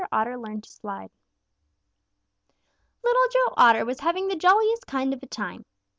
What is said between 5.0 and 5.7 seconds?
of a time.